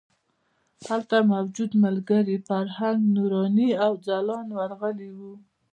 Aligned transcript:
هلته 0.87 1.15
موجود 1.33 1.71
ملګري 1.85 2.37
فرهنګ، 2.47 2.99
نوراني 3.15 3.69
او 3.83 3.91
ځلاند 4.05 4.49
ورغلي 4.59 5.09
وو. 5.17 5.33